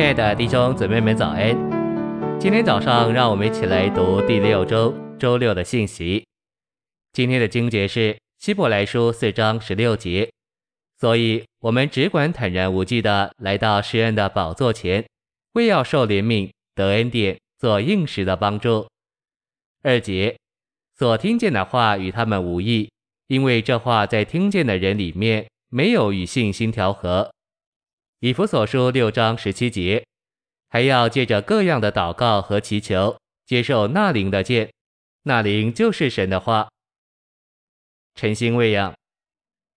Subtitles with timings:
[0.00, 1.54] 亲爱的弟兄姊妹们，早安！
[2.40, 6.26] 今天早上，让我们一起来读第六周周六的信息。
[7.12, 10.30] 今天的经节是希伯来书四章十六节，
[10.98, 15.04] 所以我们只管坦然无惧地来到施恩的宝座前，
[15.52, 18.88] 为要受怜悯、得恩典、做应时的帮助。
[19.82, 20.34] 二节，
[20.96, 22.90] 所听见的话与他们无益，
[23.26, 27.30] 因为这话在听见的人里面没有与信心调和。
[28.20, 30.04] 以弗所书六章十七节，
[30.68, 34.70] 还要借着各样的祷告和祈求，接受那灵的剑，
[35.22, 36.68] 那灵就是神的话。
[38.14, 38.94] 晨星喂养，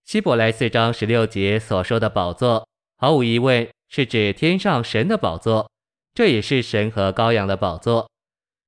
[0.03, 5.71] 希伯来四章十六节所说的宝座，毫无疑问是指天上神的宝座，
[6.13, 8.11] 这也是神和羔羊的宝座。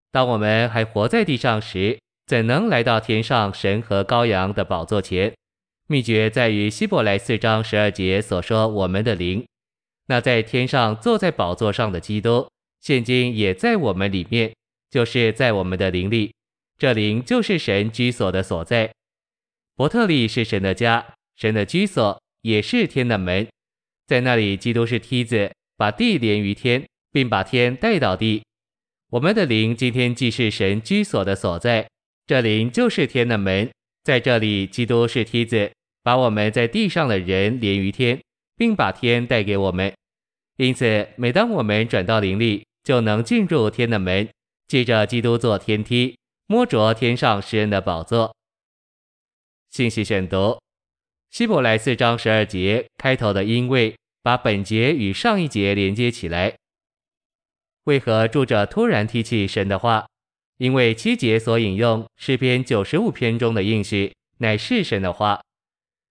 [0.09, 5.33] 当我们还活在地上时，怎能来到天上神和羔羊的宝座前？
[5.87, 9.45] 秘诀在于希伯来四章十二节所说我们的灵。
[10.07, 12.47] 那在天上坐在宝座上的基督，
[12.81, 14.53] 现今也在我们里面，
[14.89, 16.31] 就是在我们的灵里。
[16.77, 18.91] 这灵就是神居所的所在。
[19.75, 23.47] 伯特利是神的家，神的居所也是天的门。
[24.05, 28.43] 在那里，基督是梯子，把地连于天，并把天带到地。
[29.11, 31.87] 我们的灵今天既是神居所的所在，
[32.27, 33.69] 这灵就是天的门。
[34.03, 35.71] 在这里，基督是梯子，
[36.03, 38.19] 把我们在地上的人连于天。
[38.55, 39.93] 并把天带给我们，
[40.57, 44.29] 因此每当我们转到灵里，就能进入天的门，
[44.67, 48.35] 借着基督做天梯，摸着天上诗人的宝座。
[49.69, 50.59] 信息选读：
[51.31, 56.55] 希伯来四章十二节开头的因为，把本节与上一节连接起来。
[57.83, 60.07] 为何住者突然提起神的话？
[60.57, 65.41] 因为七节所引用诗篇九十五篇中的应许，乃是神的话。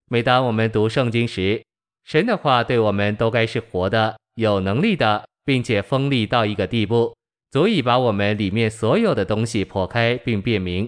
[0.07, 1.64] 每当我们读圣经时，
[2.05, 7.15] 神的话对我们都该是活的、有能力的，并且锋利到一个地步，
[7.49, 10.87] 足以把我们里面所有的东西破开并辨明。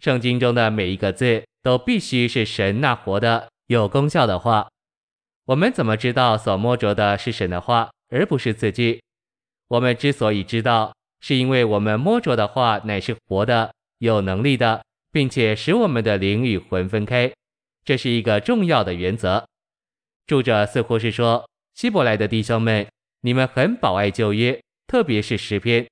[0.00, 4.68] 圣经中的每一个字都必须是神那活的、有功效的话。
[5.46, 9.00] 我们怎么知道所摸着的是神的话，而不是字句？
[9.68, 17.32] 我们之所以知道，是因为我们摸着的话乃是活的、有能力的，并且使我们的灵与魂分开。
[17.84, 19.46] 这是一个重要的原则。
[20.26, 22.86] 著者似乎是说，希伯来的弟兄们，
[23.20, 25.86] 你们很保爱旧约，特别是诗篇，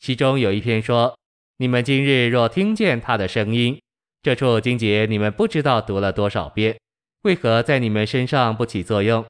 [0.00, 1.16] 其中有一篇说
[1.58, 3.78] ：“你们今日若听见他的声音。”
[4.22, 6.76] 这处经节你们不知道读了多少遍，
[7.22, 9.24] 为何在你们身上不起作用？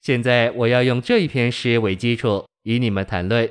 [0.00, 3.50] 现在我要用这一篇诗为基础与你们谈论。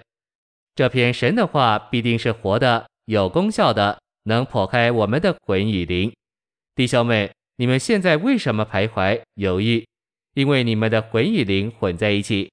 [0.74, 6.12] 这篇神的话必定是活的、有功效的，能破开我们的魂与灵。
[6.74, 9.86] 弟兄们，你们现在为什么徘徊犹豫？
[10.34, 12.50] 因为你们的魂与灵混在一起。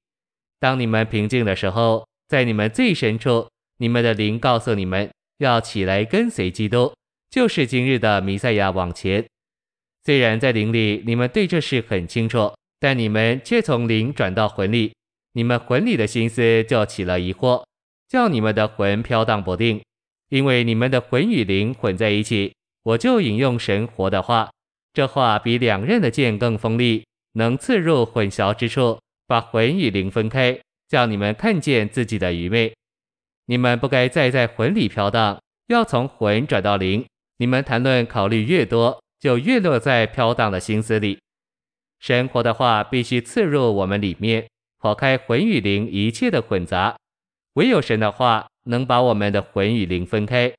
[0.58, 3.48] 当你们平静的时候，在你们最深处，
[3.78, 6.92] 你们的灵告诉你们要起来跟随基督，
[7.30, 9.24] 就是今日的弥赛亚往前。
[10.04, 14.92] 虽然在灵里你们对这事很清楚，但你们却从灵转到魂里，
[15.32, 17.64] 你们魂里的心思就起了疑惑，
[18.08, 19.80] 叫你们的魂飘荡不定。
[20.28, 22.54] 因为你们的魂与灵混在一起，
[22.84, 24.50] 我就引用神活的话，
[24.92, 27.04] 这话比两刃的剑更锋利。
[27.32, 32.74] 能刺入混淆之处，把魂与灵分开，叫你们看见自己的愚昧。
[33.46, 37.04] 你们不该再在魂里飘荡，要从魂转到灵。
[37.38, 41.18] 你们谈论考虑越多，就越落在飘荡的心思里。
[41.98, 44.48] 神活的话必须刺入我们里面，
[44.80, 46.96] 剖开魂与灵一切的混杂。
[47.54, 50.52] 唯有神的话能把我们的魂与灵分开。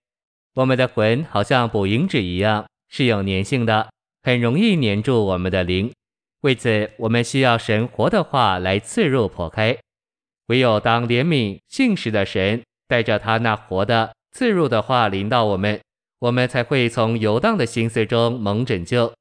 [0.56, 3.90] 我们的魂好像捕蝇纸一样，是有粘性的，
[4.24, 5.92] 很容易粘住我们的灵。
[6.42, 9.78] 为此，我们需要神活的话来刺入剖开。
[10.48, 15.80] 唯有当怜悯信实的神带着他那活的刺入的话临到我们，
[16.20, 19.14] 我们才会从游荡的心思中蒙拯救。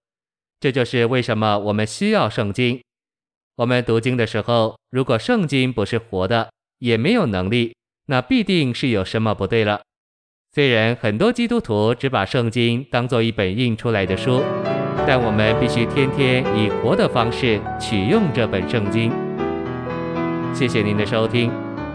[0.58, 2.82] 这就是为什么我们需要圣经。
[3.56, 7.74] 我们读经的时候，如果圣经不是活的，也没有能力，
[8.06, 9.82] 那必定是有什么不对了。
[10.52, 14.42] 虽然很多基督徒只把圣经当作一本印出来的书。
[15.10, 19.10] 但我们必须天天以活的方式取用这本圣经。
[20.54, 21.50] 谢谢您的收听，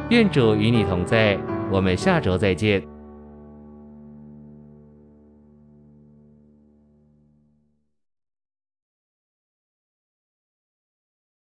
[0.09, 1.37] 愿主与你同在，
[1.71, 2.94] 我们下周再见。